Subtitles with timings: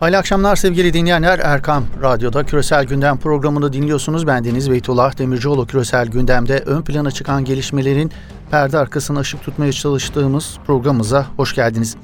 [0.00, 1.38] Hayırlı akşamlar sevgili dinleyenler.
[1.38, 4.26] Erkam Radyo'da Küresel Gündem programını dinliyorsunuz.
[4.26, 5.66] Ben Deniz Beytullah Demircioğlu.
[5.66, 8.12] Küresel Gündem'de ön plana çıkan gelişmelerin
[8.50, 11.96] perde arkasına ışık tutmaya çalıştığımız programımıza hoş geldiniz.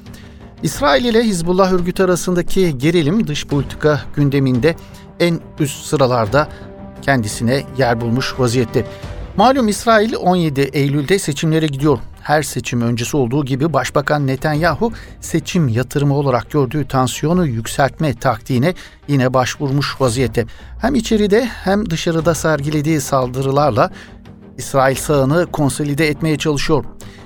[0.63, 4.75] İsrail ile Hizbullah örgütü arasındaki gerilim dış politika gündeminde
[5.19, 6.47] en üst sıralarda
[7.01, 8.85] kendisine yer bulmuş vaziyette.
[9.37, 14.91] Malum İsrail 17 Eylül'de seçimlere gidiyor her seçim öncesi olduğu gibi Başbakan Netanyahu
[15.21, 18.73] seçim yatırımı olarak gördüğü tansiyonu yükseltme taktiğine
[19.07, 20.45] yine başvurmuş vaziyette.
[20.81, 23.91] Hem içeride hem dışarıda sergilediği saldırılarla
[24.57, 26.85] İsrail sağını konsolide etmeye çalışıyor.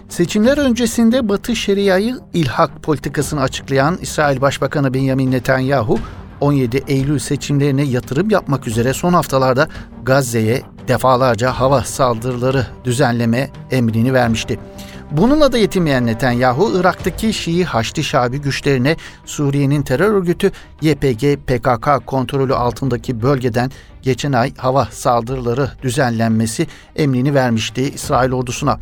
[0.09, 5.99] Seçimler öncesinde Batı Şeria'yı ilhak politikasını açıklayan İsrail Başbakanı Benjamin Netanyahu
[6.41, 9.67] 17 Eylül seçimlerine yatırım yapmak üzere son haftalarda
[10.03, 14.59] Gazze'ye defalarca hava saldırıları düzenleme emrini vermişti.
[15.11, 20.51] Bununla da yetinmeyen Netanyahu, Irak'taki Şii Haçlı Şabi güçlerine Suriye'nin terör örgütü
[20.81, 23.71] YPG PKK kontrolü altındaki bölgeden
[24.01, 28.79] geçen ay hava saldırıları düzenlenmesi emrini vermişti İsrail ordusuna.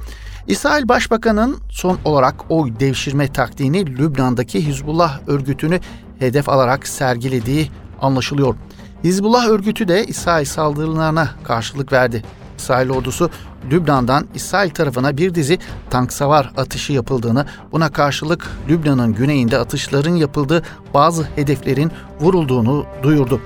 [0.47, 5.79] İsrail Başbakanı'nın son olarak oy devşirme taktiğini Lübnan'daki Hizbullah örgütünü
[6.19, 8.55] hedef alarak sergilediği anlaşılıyor.
[9.03, 12.23] Hizbullah örgütü de İsrail saldırılarına karşılık verdi.
[12.57, 13.29] İsrail ordusu
[13.71, 20.63] Lübnan'dan İsrail tarafına bir dizi tank savar atışı yapıldığını, buna karşılık Lübnan'ın güneyinde atışların yapıldığı
[20.93, 23.41] bazı hedeflerin vurulduğunu duyurdu.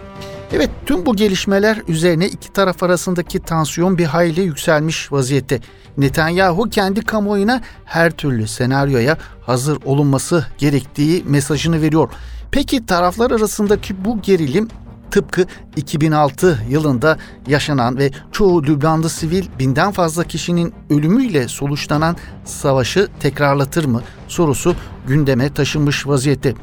[0.52, 5.59] Evet tüm bu gelişmeler üzerine iki taraf arasındaki tansiyon bir hayli yükselmiş vaziyette.
[5.97, 12.09] Netanyahu kendi kamuoyuna her türlü senaryoya hazır olunması gerektiği mesajını veriyor.
[12.52, 14.67] Peki taraflar arasındaki bu gerilim
[15.11, 23.85] tıpkı 2006 yılında yaşanan ve çoğu Lübnanlı sivil binden fazla kişinin ölümüyle sonuçlanan savaşı tekrarlatır
[23.85, 24.75] mı sorusu
[25.07, 26.53] gündeme taşınmış vaziyette.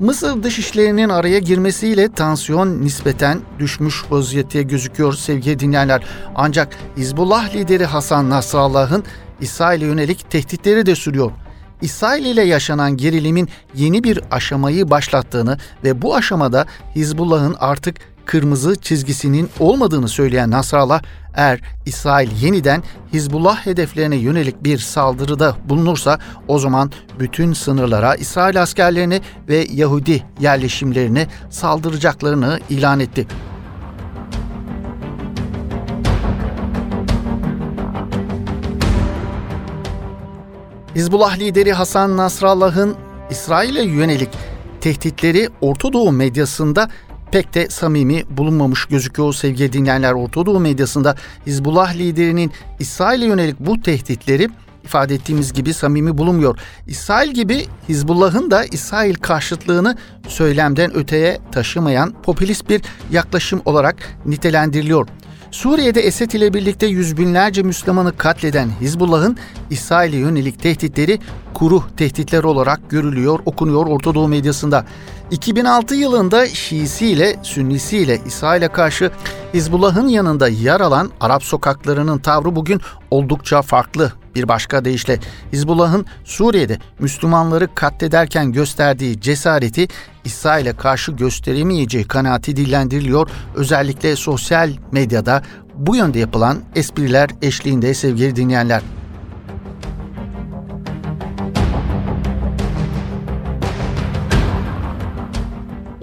[0.00, 6.02] Mısır dışişlerinin araya girmesiyle tansiyon nispeten düşmüş vaziyette gözüküyor sevgili dinleyenler.
[6.34, 9.04] Ancak Hizbullah lideri Hasan Nasrallah'ın
[9.40, 11.30] İsrail'e yönelik tehditleri de sürüyor.
[11.82, 16.66] İsrail ile yaşanan gerilimin yeni bir aşamayı başlattığını ve bu aşamada
[16.96, 17.96] Hizbullah'ın artık
[18.28, 21.02] kırmızı çizgisinin olmadığını söyleyen Nasrallah,
[21.34, 26.18] eğer İsrail yeniden Hizbullah hedeflerine yönelik bir saldırıda bulunursa
[26.48, 33.26] o zaman bütün sınırlara İsrail askerlerini ve Yahudi yerleşimlerine saldıracaklarını ilan etti.
[40.98, 42.96] Hizbullah lideri Hasan Nasrallah'ın
[43.30, 44.28] İsrail'e yönelik
[44.80, 46.88] tehditleri Orta Doğu medyasında
[47.32, 50.12] pek de samimi bulunmamış gözüküyor sevgili dinleyenler.
[50.12, 51.14] Orta Doğu medyasında
[51.46, 54.48] Hizbullah liderinin İsrail'e yönelik bu tehditleri
[54.84, 56.58] ifade ettiğimiz gibi samimi bulunmuyor.
[56.86, 59.96] İsrail gibi Hizbullah'ın da İsrail karşıtlığını
[60.28, 65.08] söylemden öteye taşımayan popülist bir yaklaşım olarak nitelendiriliyor.
[65.50, 69.36] Suriye'de Esed ile birlikte yüz binlerce Müslümanı katleden Hizbullah'ın
[69.70, 71.18] İsrail'e yönelik tehditleri
[71.54, 74.84] kuru tehditler olarak görülüyor, okunuyor Orta Doğu medyasında.
[75.30, 79.10] 2006 yılında Şiisi ile Sünnisi ile İsrail'e karşı
[79.54, 84.12] Hizbullah'ın yanında yer alan Arap sokaklarının tavrı bugün oldukça farklı.
[84.38, 85.18] Bir başka deyişle
[85.52, 89.88] Hizbullah'ın Suriye'de Müslümanları katlederken gösterdiği cesareti
[90.24, 93.30] İsrail'e karşı gösteremeyeceği kanaati dillendiriliyor.
[93.54, 95.42] Özellikle sosyal medyada
[95.74, 98.82] bu yönde yapılan espriler eşliğinde sevgili dinleyenler.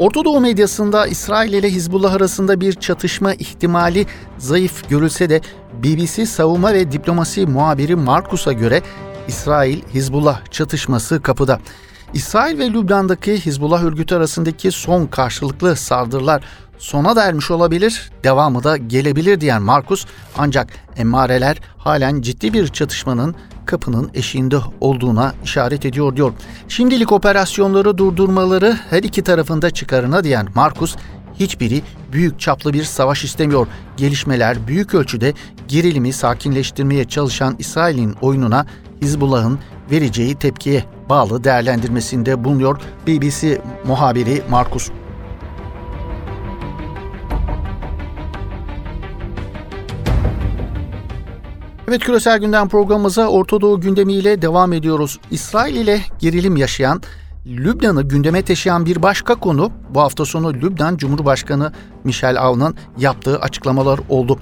[0.05, 4.05] Orta Doğu medyasında İsrail ile Hizbullah arasında bir çatışma ihtimali
[4.37, 5.41] zayıf görülse de
[5.83, 8.81] BBC savunma ve diplomasi muhabiri Markus'a göre
[9.27, 11.59] İsrail-Hizbullah çatışması kapıda.
[12.13, 16.43] İsrail ve Lübnan'daki Hizbullah örgütü arasındaki son karşılıklı saldırılar
[16.77, 20.05] sona da ermiş olabilir, devamı da gelebilir diyen Markus
[20.37, 20.67] ancak
[20.97, 26.33] emareler halen ciddi bir çatışmanın kapının eşiğinde olduğuna işaret ediyor diyor.
[26.67, 30.95] Şimdilik operasyonları durdurmaları her iki tarafında çıkarına diyen Markus
[31.39, 31.81] hiçbiri
[32.11, 33.67] büyük çaplı bir savaş istemiyor.
[33.97, 35.33] Gelişmeler büyük ölçüde
[35.67, 38.65] gerilimi sakinleştirmeye çalışan İsrail'in oyununa
[39.01, 39.59] Hizbullah'ın
[39.91, 44.91] vereceği tepkiye bağlı değerlendirmesinde bulunuyor BBC muhabiri Markus.
[51.95, 55.19] Evet küresel gündem programımıza Orta Doğu gündemiyle devam ediyoruz.
[55.31, 57.01] İsrail ile gerilim yaşayan
[57.45, 61.71] Lübnan'ı gündeme taşıyan bir başka konu bu hafta sonu Lübnan Cumhurbaşkanı
[62.03, 64.39] Michel Aoun'un yaptığı açıklamalar oldu.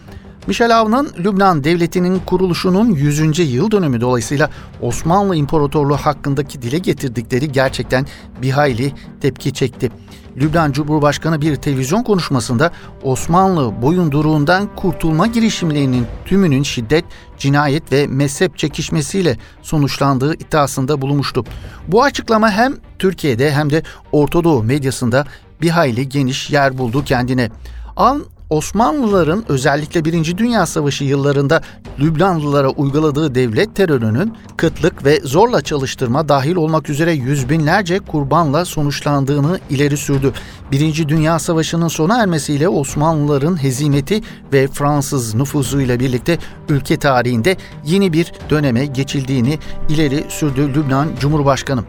[0.47, 3.39] Michel Avn'ın Lübnan Devleti'nin kuruluşunun 100.
[3.53, 4.50] yıl dönümü dolayısıyla
[4.81, 8.05] Osmanlı İmparatorluğu hakkındaki dile getirdikleri gerçekten
[8.41, 9.91] bir hayli tepki çekti.
[10.38, 12.71] Lübnan Cumhurbaşkanı bir televizyon konuşmasında
[13.03, 17.06] Osmanlı boyunduruğundan kurtulma girişimlerinin tümünün şiddet,
[17.38, 21.45] cinayet ve mezhep çekişmesiyle sonuçlandığı iddiasında bulunmuştu.
[21.88, 25.25] Bu açıklama hem Türkiye'de hem de Orta medyasında
[25.62, 27.50] bir hayli geniş yer buldu kendine.
[27.95, 31.61] An Osmanlıların özellikle Birinci Dünya Savaşı yıllarında
[32.00, 39.59] Lübnanlılara uyguladığı devlet terörünün kıtlık ve zorla çalıştırma dahil olmak üzere yüz binlerce kurbanla sonuçlandığını
[39.69, 40.33] ileri sürdü.
[40.71, 44.21] Birinci Dünya Savaşı'nın sona ermesiyle Osmanlıların hezimeti
[44.53, 46.38] ve Fransız nüfuzuyla birlikte
[46.69, 49.59] ülke tarihinde yeni bir döneme geçildiğini
[49.89, 51.83] ileri sürdü Lübnan Cumhurbaşkanı.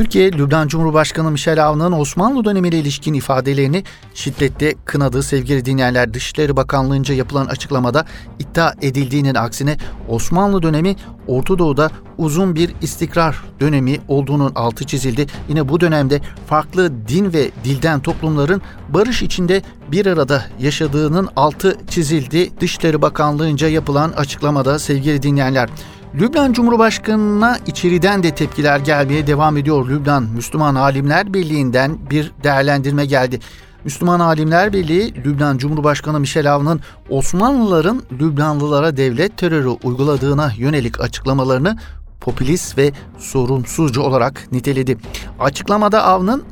[0.00, 7.14] Türkiye, Lübnan Cumhurbaşkanı Michel Aoun'un Osmanlı dönemiyle ilişkin ifadelerini şiddetle kınadığı sevgili dinleyenler Dışişleri Bakanlığı'nca
[7.14, 8.04] yapılan açıklamada
[8.38, 9.76] iddia edildiğinin aksine
[10.08, 15.26] Osmanlı dönemi Orta Doğu'da uzun bir istikrar dönemi olduğunun altı çizildi.
[15.48, 19.62] Yine bu dönemde farklı din ve dilden toplumların barış içinde
[19.92, 22.60] bir arada yaşadığının altı çizildi.
[22.60, 25.70] Dışişleri Bakanlığı'nca yapılan açıklamada sevgili dinleyenler.
[26.14, 29.88] Lübnan Cumhurbaşkanı'na içeriden de tepkiler gelmeye devam ediyor.
[29.88, 33.40] Lübnan Müslüman Alimler Birliği'nden bir değerlendirme geldi.
[33.84, 41.78] Müslüman Alimler Birliği, Lübnan Cumhurbaşkanı Michel Aoun'un Osmanlıların Lübnanlılara devlet terörü uyguladığına yönelik açıklamalarını
[42.20, 44.98] popülist ve sorunsuzca olarak niteledi.
[45.40, 46.42] Açıklamada Avn'ın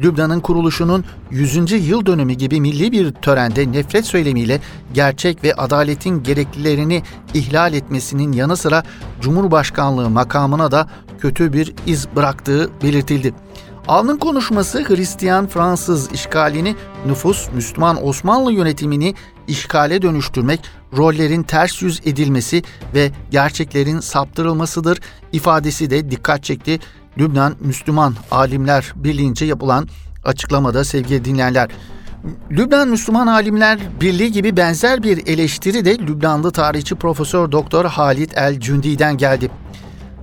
[0.00, 1.88] Lübnan'ın kuruluşunun 100.
[1.88, 4.60] yıl dönümü gibi milli bir törende nefret söylemiyle
[4.94, 7.02] gerçek ve adaletin gereklilerini
[7.34, 8.82] ihlal etmesinin yanı sıra
[9.20, 10.88] Cumhurbaşkanlığı makamına da
[11.18, 13.34] kötü bir iz bıraktığı belirtildi.
[13.88, 16.76] Alnın konuşması Hristiyan Fransız işgalini
[17.06, 19.14] nüfus Müslüman Osmanlı yönetimini
[19.48, 20.60] işgale dönüştürmek,
[20.96, 22.62] rollerin ters yüz edilmesi
[22.94, 25.00] ve gerçeklerin saptırılmasıdır
[25.32, 26.80] ifadesi de dikkat çekti.
[27.18, 29.88] Lübnan Müslüman Alimler Birliği'nce yapılan
[30.24, 31.68] açıklamada sevgili dinleyenler.
[32.50, 38.60] Lübnan Müslüman Alimler Birliği gibi benzer bir eleştiri de Lübnanlı tarihçi Profesör Doktor Halit El
[38.60, 39.50] Cündi'den geldi.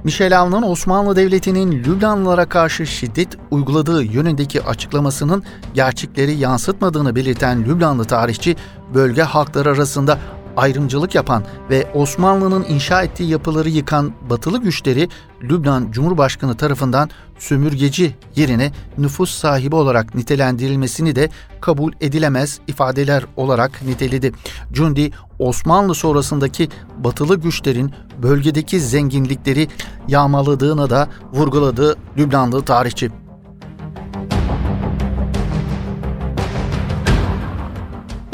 [0.03, 5.43] Michel Aoun'un Osmanlı Devleti'nin Lübnanlılara karşı şiddet uyguladığı yönündeki açıklamasının
[5.73, 8.55] gerçekleri yansıtmadığını belirten Lübnanlı tarihçi,
[8.93, 10.19] bölge halkları arasında
[10.62, 15.10] ayrımcılık yapan ve Osmanlı'nın inşa ettiği yapıları yıkan batılı güçleri
[15.44, 17.10] Lübnan Cumhurbaşkanı tarafından
[17.40, 21.30] sömürgeci yerine nüfus sahibi olarak nitelendirilmesini de
[21.62, 24.31] kabul edilemez ifadeler olarak niteledi.
[24.72, 27.92] Cundi, Osmanlı sonrasındaki batılı güçlerin
[28.24, 29.68] bölgedeki zenginlikleri
[30.08, 33.20] yağmaladığını da vurguladı Lübnanlı tarihçi.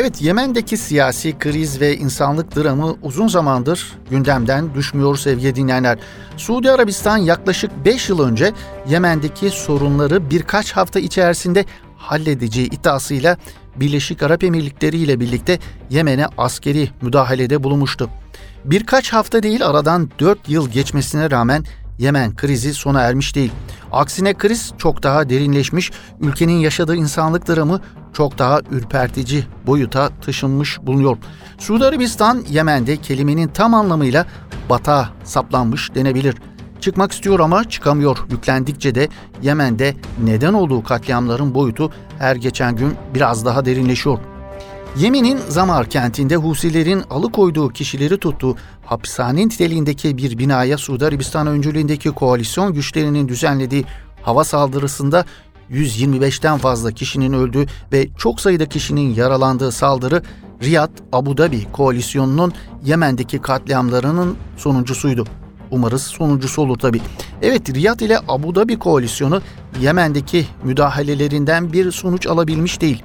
[0.07, 5.99] Evet Yemen'deki siyasi kriz ve insanlık dramı uzun zamandır gündemden düşmüyor sevgili dinleyenler.
[6.37, 8.53] Suudi Arabistan yaklaşık 5 yıl önce
[8.89, 11.65] Yemen'deki sorunları birkaç hafta içerisinde
[11.97, 13.37] halledeceği iddiasıyla
[13.75, 15.59] Birleşik Arap Emirlikleri ile birlikte
[15.89, 18.09] Yemen'e askeri müdahalede bulunmuştu.
[18.65, 21.63] Birkaç hafta değil aradan 4 yıl geçmesine rağmen
[21.99, 23.51] Yemen krizi sona ermiş değil.
[23.91, 27.81] Aksine kriz çok daha derinleşmiş, ülkenin yaşadığı insanlık dramı
[28.17, 31.17] çok daha ürpertici boyuta taşınmış bulunuyor.
[31.57, 34.25] Suudi Arabistan Yemen'de kelimenin tam anlamıyla
[34.69, 36.35] batağa saplanmış denebilir.
[36.81, 38.17] Çıkmak istiyor ama çıkamıyor.
[38.31, 39.09] Yüklendikçe de
[39.41, 44.19] Yemen'de neden olduğu katliamların boyutu her geçen gün biraz daha derinleşiyor.
[44.97, 48.55] Yemen'in Zamar kentinde Husilerin alıkoyduğu kişileri tuttuğu
[48.85, 53.85] hapishane niteliğindeki bir binaya Suudi Arabistan öncülüğündeki koalisyon güçlerinin düzenlediği
[54.21, 55.25] hava saldırısında
[55.71, 60.21] 125'ten fazla kişinin öldüğü ve çok sayıda kişinin yaralandığı saldırı
[60.63, 62.53] Riyad Abu Dhabi koalisyonunun
[62.85, 65.25] Yemen'deki katliamlarının sonuncusuydu.
[65.71, 67.01] Umarız sonuncusu olur tabi.
[67.41, 69.41] Evet Riyad ile Abu Dhabi koalisyonu
[69.81, 73.03] Yemen'deki müdahalelerinden bir sonuç alabilmiş değil.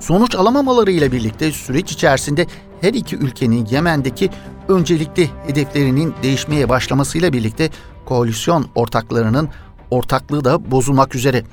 [0.00, 2.46] Sonuç alamamalarıyla birlikte süreç içerisinde
[2.80, 4.30] her iki ülkenin Yemen'deki
[4.68, 7.70] öncelikli hedeflerinin değişmeye başlamasıyla birlikte
[8.06, 9.48] koalisyon ortaklarının
[9.90, 11.44] ortaklığı da bozulmak üzere.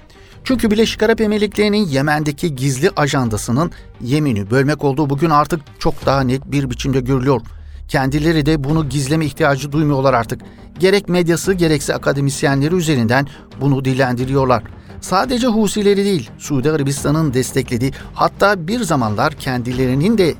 [0.44, 6.52] Çünkü Birleşik Arap Emirlikleri'nin Yemen'deki gizli ajandasının Yemen'i bölmek olduğu bugün artık çok daha net
[6.52, 7.42] bir biçimde görülüyor.
[7.88, 10.42] Kendileri de bunu gizleme ihtiyacı duymuyorlar artık.
[10.80, 13.28] Gerek medyası gerekse akademisyenleri üzerinden
[13.62, 14.64] bunu dillendiriyorlar.
[15.02, 20.36] Sadece Husileri değil, Suudi Arabistan'ın desteklediği hatta bir zamanlar kendilerinin de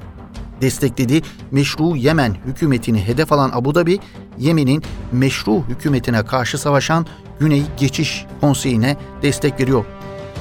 [0.62, 4.00] desteklediği meşru Yemen hükümetini hedef alan Abu Dhabi,
[4.38, 7.06] Yemen'in meşru hükümetine karşı savaşan
[7.40, 9.86] Güney Geçiş Konseyi'ne destek veriyor.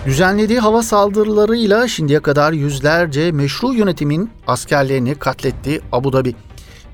[0.06, 6.34] Düzenlediği hava saldırılarıyla şimdiye kadar yüzlerce meşru yönetimin askerlerini katletti Abu Dhabi.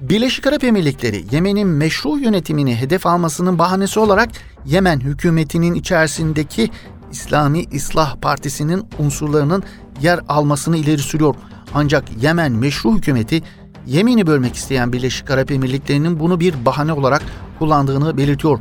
[0.00, 4.28] Birleşik Arap Emirlikleri Yemen'in meşru yönetimini hedef almasının bahanesi olarak
[4.66, 6.70] Yemen hükümetinin içerisindeki
[7.12, 9.62] İslami İslah Partisi'nin unsurlarının
[10.02, 11.34] yer almasını ileri sürüyor.
[11.74, 13.42] Ancak Yemen meşru hükümeti
[13.86, 17.22] Yemen'i bölmek isteyen Birleşik Arap Emirlikleri'nin bunu bir bahane olarak
[17.58, 18.58] kullandığını belirtiyor.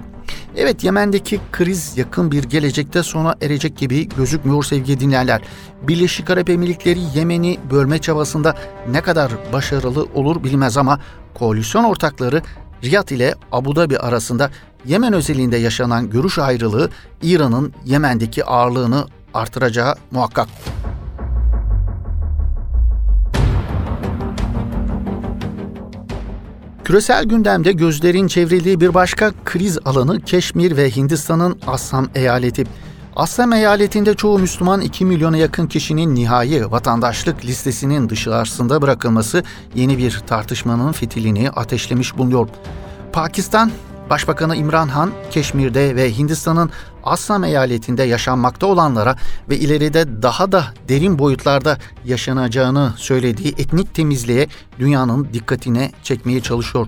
[0.55, 5.41] Evet Yemen'deki kriz yakın bir gelecekte sona erecek gibi gözükmüyor sevgili dinleyenler.
[5.81, 8.55] Birleşik Arap Emirlikleri Yemen'i bölme çabasında
[8.89, 10.99] ne kadar başarılı olur bilmez ama
[11.33, 12.41] koalisyon ortakları
[12.83, 14.49] Riyad ile Abu Dhabi arasında
[14.85, 16.89] Yemen özelliğinde yaşanan görüş ayrılığı
[17.21, 20.47] İran'ın Yemen'deki ağırlığını artıracağı muhakkak.
[26.91, 32.63] Küresel gündemde gözlerin çevrildiği bir başka kriz alanı Keşmir ve Hindistan'ın Assam eyaleti.
[33.15, 39.43] Assam eyaletinde çoğu Müslüman 2 milyona yakın kişinin nihai vatandaşlık listesinin dışarısında bırakılması
[39.75, 42.47] yeni bir tartışmanın fitilini ateşlemiş bulunuyor.
[43.13, 43.71] Pakistan
[44.11, 46.69] Başbakanı İmran Han, Keşmir'de ve Hindistan'ın
[47.03, 49.15] Assam eyaletinde yaşanmakta olanlara
[49.49, 54.47] ve ileride daha da derin boyutlarda yaşanacağını söylediği etnik temizliğe
[54.79, 56.87] dünyanın dikkatine çekmeye çalışıyor.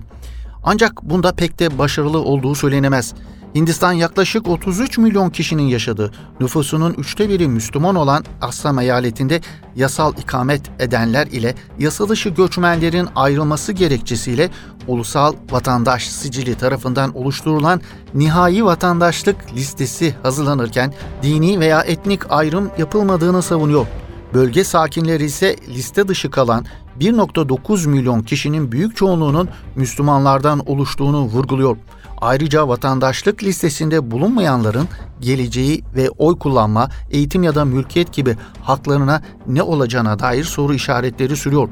[0.64, 3.14] Ancak bunda pek de başarılı olduğu söylenemez.
[3.54, 9.40] Hindistan yaklaşık 33 milyon kişinin yaşadığı, nüfusunun üçte biri Müslüman olan Assam eyaletinde
[9.76, 14.50] yasal ikamet edenler ile yasa dışı göçmenlerin ayrılması gerekçesiyle
[14.86, 17.80] ulusal vatandaş sicili tarafından oluşturulan
[18.14, 23.86] nihai vatandaşlık listesi hazırlanırken dini veya etnik ayrım yapılmadığını savunuyor.
[24.34, 26.64] Bölge sakinleri ise liste dışı kalan
[27.00, 31.76] 1.9 milyon kişinin büyük çoğunluğunun Müslümanlardan oluştuğunu vurguluyor.
[32.20, 34.88] Ayrıca vatandaşlık listesinde bulunmayanların
[35.20, 41.36] geleceği ve oy kullanma, eğitim ya da mülkiyet gibi haklarına ne olacağına dair soru işaretleri
[41.36, 41.68] sürüyor.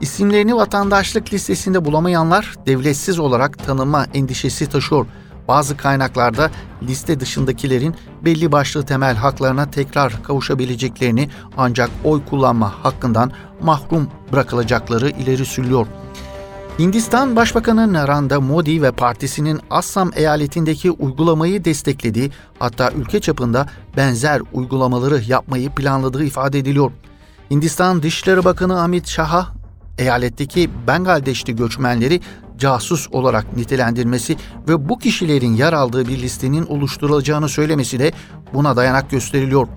[0.00, 5.06] İsimlerini vatandaşlık listesinde bulamayanlar devletsiz olarak tanınma endişesi taşıyor.
[5.48, 6.50] Bazı kaynaklarda
[6.82, 13.32] liste dışındakilerin belli başlı temel haklarına tekrar kavuşabileceklerini ancak oy kullanma hakkından
[13.62, 15.86] mahrum bırakılacakları ileri sürülüyor.
[16.78, 25.20] Hindistan Başbakanı Narendra Modi ve partisinin Assam eyaletindeki uygulamayı desteklediği hatta ülke çapında benzer uygulamaları
[25.26, 26.92] yapmayı planladığı ifade ediliyor.
[27.50, 29.46] Hindistan Dışişleri Bakanı Amit Shah'a
[29.98, 32.20] eyaletteki Bengaldeşli göçmenleri
[32.58, 34.36] casus olarak nitelendirmesi
[34.68, 38.12] ve bu kişilerin yer aldığı bir listenin oluşturulacağını söylemesi de
[38.54, 39.68] buna dayanak gösteriliyor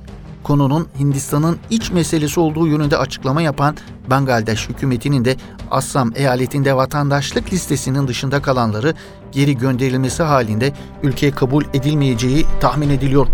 [0.47, 3.75] konunun Hindistan'ın iç meselesi olduğu yönünde açıklama yapan
[4.09, 5.35] Bangladeş hükümetinin de
[5.71, 8.93] Assam eyaletinde vatandaşlık listesinin dışında kalanları
[9.31, 13.27] geri gönderilmesi halinde ülkeye kabul edilmeyeceği tahmin ediliyor.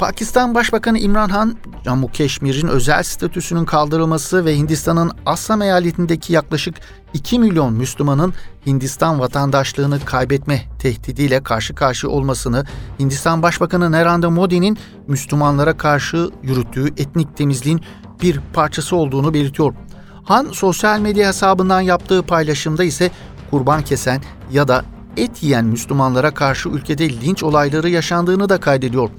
[0.00, 6.74] Pakistan Başbakanı İmran Han, Jammu Keşmir'in özel statüsünün kaldırılması ve Hindistan'ın Assam eyaletindeki yaklaşık
[7.14, 8.34] 2 milyon Müslümanın
[8.66, 12.64] Hindistan vatandaşlığını kaybetme tehdidiyle karşı karşıya olmasını,
[13.00, 17.80] Hindistan Başbakanı Narendra Modi'nin Müslümanlara karşı yürüttüğü etnik temizliğin
[18.22, 19.74] bir parçası olduğunu belirtiyor.
[20.24, 23.10] Han sosyal medya hesabından yaptığı paylaşımda ise
[23.50, 24.84] kurban kesen ya da
[25.16, 29.10] et yiyen Müslümanlara karşı ülkede linç olayları yaşandığını da kaydediyor.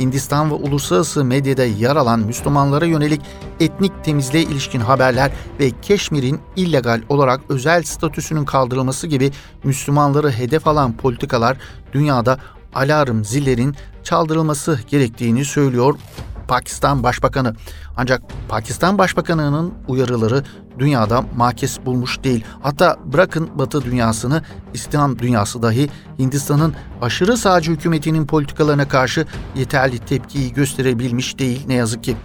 [0.00, 3.20] Hindistan ve uluslararası medyada yer alan Müslümanlara yönelik
[3.60, 9.30] etnik temizliğe ilişkin haberler ve Keşmir'in illegal olarak özel statüsünün kaldırılması gibi
[9.64, 11.56] Müslümanları hedef alan politikalar
[11.92, 12.38] dünyada
[12.74, 15.94] alarm zillerin çaldırılması gerektiğini söylüyor
[16.48, 17.54] Pakistan Başbakanı.
[17.96, 20.44] Ancak Pakistan Başbakanı'nın uyarıları
[20.78, 22.44] dünyada makes bulmuş değil.
[22.62, 24.42] Hatta bırakın Batı dünyasını,
[24.74, 25.88] İslam dünyası dahi
[26.18, 29.26] Hindistan'ın aşırı sağcı hükümetinin politikalarına karşı
[29.56, 32.16] yeterli tepkiyi gösterebilmiş değil ne yazık ki.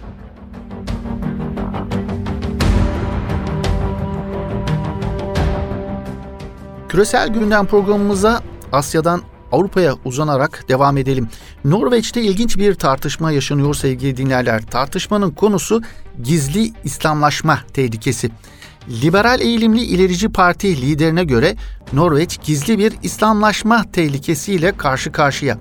[6.88, 8.40] Küresel Gündem programımıza
[8.72, 9.22] Asya'dan
[9.54, 11.28] Avrupa'ya uzanarak devam edelim.
[11.64, 14.62] Norveç'te ilginç bir tartışma yaşanıyor sevgili dinlerler.
[14.66, 15.82] Tartışmanın konusu
[16.22, 18.30] gizli İslamlaşma tehlikesi.
[19.02, 21.56] Liberal eğilimli ilerici parti liderine göre
[21.92, 25.58] Norveç gizli bir İslamlaşma tehlikesiyle karşı karşıya.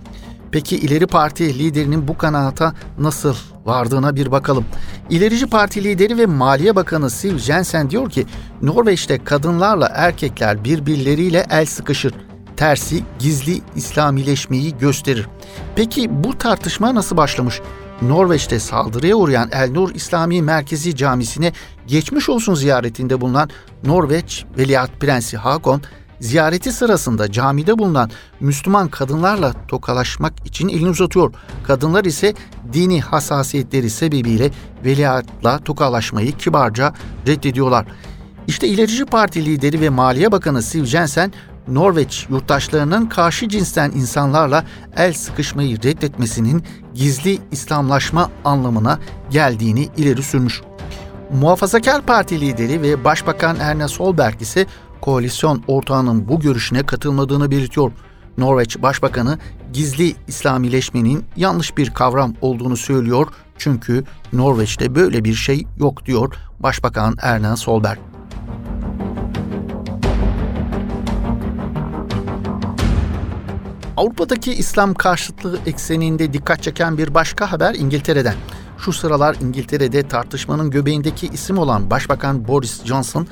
[0.51, 3.35] Peki ileri parti liderinin bu kanaata nasıl
[3.65, 4.65] vardığına bir bakalım.
[5.09, 8.25] İlerici parti lideri ve Maliye Bakanı Siv Jensen diyor ki
[8.61, 12.13] Norveç'te kadınlarla erkekler birbirleriyle el sıkışır
[12.57, 15.27] tersi gizli İslamileşmeyi gösterir.
[15.75, 17.61] Peki bu tartışma nasıl başlamış?
[18.01, 21.51] Norveç'te saldırıya uğrayan El Nur İslami Merkezi Camisi'ne
[21.87, 23.49] geçmiş olsun ziyaretinde bulunan
[23.83, 25.81] Norveç Veliaht Prensi Haakon,
[26.19, 31.33] ziyareti sırasında camide bulunan Müslüman kadınlarla tokalaşmak için elini uzatıyor.
[31.63, 32.33] Kadınlar ise
[32.73, 34.51] dini hassasiyetleri sebebiyle
[34.85, 36.93] veliahtla tokalaşmayı kibarca
[37.27, 37.85] reddediyorlar.
[38.47, 41.33] İşte ilerici parti lideri ve Maliye Bakanı Siv Jensen
[41.67, 44.65] Norveç yurttaşlarının karşı cinsten insanlarla
[44.95, 50.61] el sıkışmayı reddetmesinin gizli İslamlaşma anlamına geldiğini ileri sürmüş.
[51.33, 54.65] Muhafazakar Parti lideri ve Başbakan Erna Solberg ise
[55.01, 57.91] koalisyon ortağının bu görüşüne katılmadığını belirtiyor.
[58.37, 59.37] Norveç Başbakanı
[59.73, 63.27] gizli İslamileşmenin yanlış bir kavram olduğunu söylüyor
[63.57, 64.03] çünkü
[64.33, 68.12] Norveç'te böyle bir şey yok diyor Başbakan Erna Solberg.
[73.97, 78.35] Avrupa'daki İslam karşıtlığı ekseninde dikkat çeken bir başka haber İngiltere'den.
[78.77, 83.27] Şu sıralar İngiltere'de tartışmanın göbeğindeki isim olan Başbakan Boris Johnson,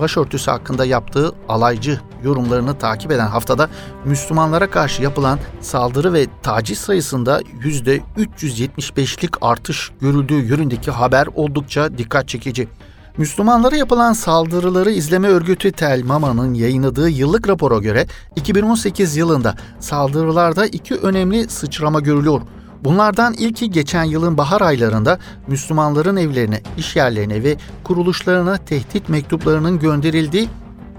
[0.00, 3.68] başörtüsü hakkında yaptığı alaycı yorumlarını takip eden haftada
[4.04, 12.68] Müslümanlara karşı yapılan saldırı ve taciz sayısında %375'lik artış görüldüğü yönündeki haber oldukça dikkat çekici.
[13.16, 20.94] Müslümanlara yapılan saldırıları izleme örgütü Tel Mama'nın yayınladığı yıllık rapora göre 2018 yılında saldırılarda iki
[20.94, 22.40] önemli sıçrama görülüyor.
[22.84, 30.48] Bunlardan ilki geçen yılın bahar aylarında Müslümanların evlerine, iş yerlerine ve kuruluşlarına tehdit mektuplarının gönderildiği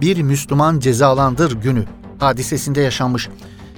[0.01, 1.84] bir Müslüman cezalandır günü
[2.20, 3.30] hadisesinde yaşanmış.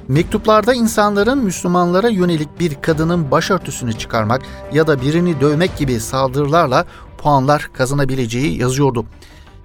[0.07, 4.41] Mektuplarda insanların Müslümanlara yönelik bir kadının başörtüsünü çıkarmak
[4.73, 6.85] ya da birini dövmek gibi saldırılarla
[7.23, 9.05] puanlar kazanabileceği yazıyordu.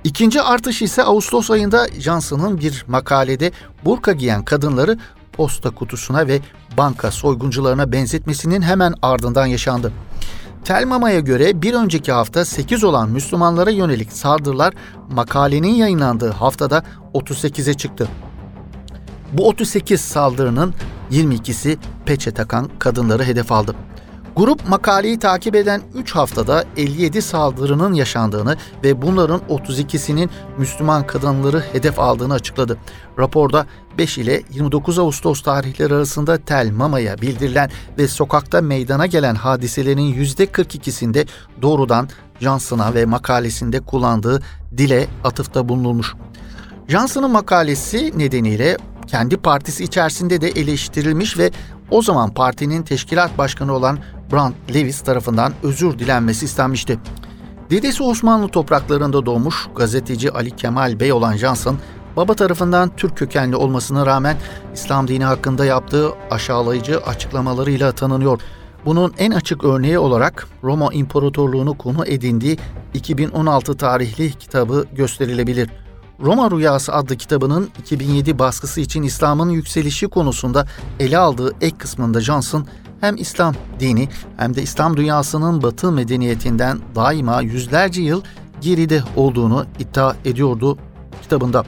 [0.04, 3.52] İkinci artış ise Ağustos ayında Johnson'ın bir makalede
[3.84, 4.98] burka giyen kadınları
[5.32, 6.40] posta kutusuna ve
[6.76, 9.92] banka soyguncularına benzetmesinin hemen ardından yaşandı.
[10.64, 14.74] Telmama'ya göre bir önceki hafta 8 olan Müslümanlara yönelik saldırılar
[15.10, 16.82] makalenin yayınlandığı haftada
[17.14, 18.08] 38'e çıktı.
[19.32, 20.74] Bu 38 saldırının
[21.10, 23.74] 22'si peçe takan kadınları hedef aldı.
[24.38, 31.98] Grup makaleyi takip eden 3 haftada 57 saldırının yaşandığını ve bunların 32'sinin Müslüman kadınları hedef
[31.98, 32.78] aldığını açıkladı.
[33.18, 33.66] Raporda
[33.98, 41.26] 5 ile 29 Ağustos tarihleri arasında Tel Mama'ya bildirilen ve sokakta meydana gelen hadiselerin %42'sinde
[41.62, 42.08] doğrudan
[42.40, 44.42] Johnson'a ve makalesinde kullandığı
[44.76, 46.14] dile atıfta bulunulmuş.
[46.88, 51.50] Johnson'ın makalesi nedeniyle kendi partisi içerisinde de eleştirilmiş ve
[51.90, 53.98] o zaman partinin teşkilat başkanı olan
[54.32, 56.98] Brand Lewis tarafından özür dilenmesi istenmişti.
[57.70, 61.78] Dedesi Osmanlı topraklarında doğmuş gazeteci Ali Kemal Bey olan Johnson,
[62.16, 64.36] baba tarafından Türk kökenli olmasına rağmen
[64.74, 68.40] İslam dini hakkında yaptığı aşağılayıcı açıklamalarıyla tanınıyor.
[68.84, 72.58] Bunun en açık örneği olarak Roma İmparatorluğunu konu edindiği
[72.94, 75.70] 2016 tarihli kitabı gösterilebilir.
[76.20, 80.66] Roma Rüyası adlı kitabının 2007 baskısı için İslam'ın yükselişi konusunda
[81.00, 82.66] ele aldığı ek kısmında Johnson,
[83.00, 88.22] hem İslam dini hem de İslam dünyasının batı medeniyetinden daima yüzlerce yıl
[88.60, 90.78] geride olduğunu iddia ediyordu
[91.22, 91.64] kitabında.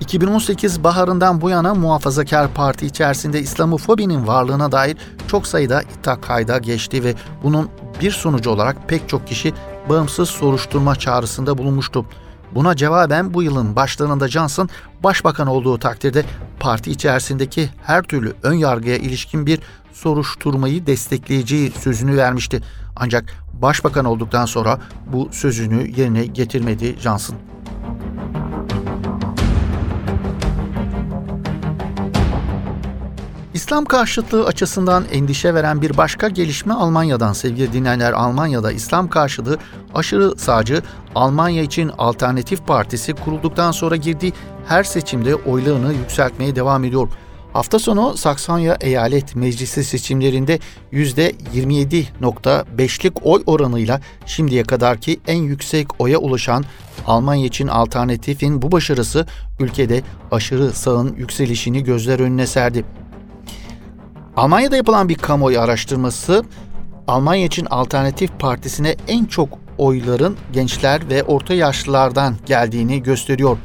[0.00, 4.96] 2018 baharından bu yana Muhafazakar Parti içerisinde İslamofobinin varlığına dair
[5.28, 7.68] çok sayıda iddia kayda geçti ve bunun
[8.00, 9.52] bir sonucu olarak pek çok kişi
[9.88, 12.06] bağımsız soruşturma çağrısında bulunmuştu.
[12.54, 14.68] Buna cevaben bu yılın başlarında Johnson
[15.02, 16.24] başbakan olduğu takdirde
[16.60, 19.60] parti içerisindeki her türlü ön yargıya ilişkin bir
[19.94, 22.60] soruşturmayı destekleyeceği sözünü vermişti.
[22.96, 24.78] Ancak başbakan olduktan sonra
[25.12, 27.36] bu sözünü yerine getirmedi Johnson.
[33.54, 38.12] İslam karşıtlığı açısından endişe veren bir başka gelişme Almanya'dan sevgili dinleyenler.
[38.12, 39.58] Almanya'da İslam karşıtı
[39.94, 40.82] aşırı sağcı
[41.14, 44.32] Almanya için Alternatif Partisi kurulduktan sonra girdiği
[44.68, 47.08] her seçimde oylarını yükseltmeye devam ediyor.
[47.54, 50.58] Hafta sonu Saksonya Eyalet Meclisi seçimlerinde
[50.92, 56.64] %27.5'lik oy oranıyla şimdiye kadarki en yüksek oya ulaşan
[57.06, 59.26] Almanya için alternatifin bu başarısı
[59.60, 62.84] ülkede aşırı sağın yükselişini gözler önüne serdi.
[64.36, 66.44] Almanya'da yapılan bir kamuoyu araştırması
[67.08, 73.58] Almanya için Alternatif Partisi'ne en çok oyların gençler ve orta yaşlılardan geldiğini gösteriyor.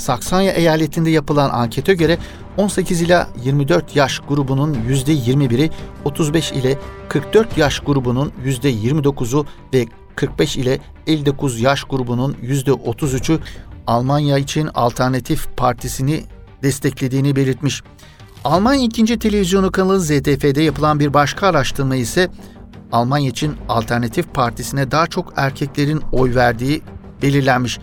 [0.00, 2.18] Saksonya eyaletinde yapılan ankete göre
[2.56, 5.70] 18 ila 24 yaş grubunun %21'i,
[6.04, 9.86] 35 ile 44 yaş grubunun %29'u ve
[10.16, 13.38] 45 ile 59 yaş grubunun %33'ü
[13.86, 16.24] Almanya için Alternatif Partisi'ni
[16.62, 17.82] desteklediğini belirtmiş.
[18.44, 19.18] Almanya 2.
[19.18, 22.28] televizyonu kanalı ZDF'de yapılan bir başka araştırma ise
[22.92, 26.82] Almanya için Alternatif Partisi'ne daha çok erkeklerin oy verdiği
[27.22, 27.78] belirlenmiş.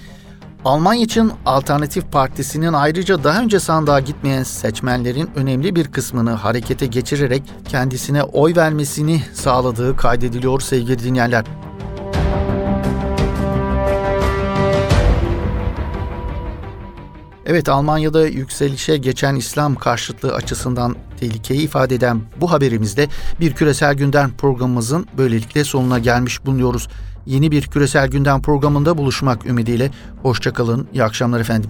[0.67, 7.43] Almanya için Alternatif Partisi'nin ayrıca daha önce sandığa gitmeyen seçmenlerin önemli bir kısmını harekete geçirerek
[7.69, 11.45] kendisine oy vermesini sağladığı kaydediliyor sevgili dinleyenler.
[17.45, 23.07] Evet Almanya'da yükselişe geçen İslam karşıtlığı açısından tehlikeyi ifade eden bu haberimizde
[23.39, 26.87] bir küresel gündem programımızın böylelikle sonuna gelmiş bulunuyoruz.
[27.27, 31.69] Yeni bir küresel gündem programında buluşmak ümidiyle hoşçakalın, iyi akşamlar efendim.